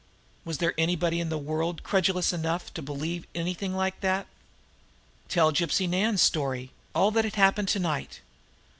[0.45, 4.25] Was there anybody in the world credulous enough to believe anything like that!
[5.29, 8.21] Tell Gypsy Nan's story, all that had happened to night?